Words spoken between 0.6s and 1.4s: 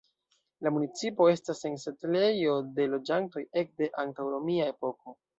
La municipo